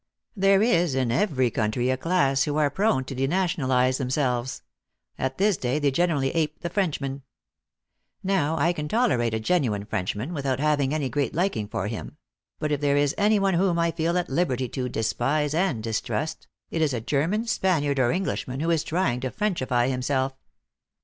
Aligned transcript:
There 0.35 0.63
is 0.63 0.95
in 0.95 1.11
every 1.11 1.51
coun 1.51 1.69
try 1.69 1.83
a 1.83 1.95
class 1.95 2.45
who 2.45 2.57
are 2.57 2.71
prone 2.71 3.03
to 3.05 3.13
denationalize 3.13 3.99
themselves; 3.99 4.63
at 5.19 5.37
this 5.37 5.57
day, 5.57 5.77
they 5.77 5.91
generally 5.91 6.31
ape 6.31 6.61
the 6.61 6.71
Frenchman. 6.71 7.21
Now, 8.23 8.57
I 8.57 8.73
can 8.73 8.87
tolerate 8.87 9.35
a 9.35 9.39
genuine 9.39 9.85
Frenchman, 9.85 10.33
without 10.33 10.59
having 10.59 10.91
any 10.91 11.07
great 11.07 11.35
liking 11.35 11.67
for 11.67 11.85
him; 11.85 12.17
but 12.57 12.71
if 12.71 12.81
there 12.81 12.97
is 12.97 13.13
any 13.15 13.37
one 13.37 13.53
whom 13.53 13.77
I 13.77 13.91
feel 13.91 14.17
at 14.17 14.27
liberty 14.27 14.67
to 14.69 14.89
despise 14.89 15.53
and 15.53 15.83
distrust, 15.83 16.47
it 16.71 16.81
is 16.81 16.95
a 16.95 16.99
German, 17.01 17.45
Spaniard 17.45 17.99
or 17.99 18.09
Englishman, 18.09 18.59
who 18.59 18.71
is 18.71 18.83
trying 18.83 19.19
to 19.19 19.29
Frenchify 19.29 19.87
himself. 19.87 20.33